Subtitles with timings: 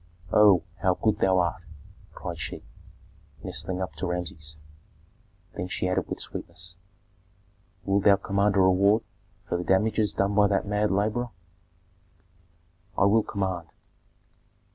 [0.33, 1.61] "Oh, how good thou art!"
[2.15, 2.63] cried she,
[3.43, 4.57] nestling up to Rameses;
[5.55, 6.75] then she added with sweetness,
[7.85, 9.03] "Wilt thou command a reward
[9.47, 11.29] for the damages done by that mad laborer?"
[12.97, 13.67] "I will command."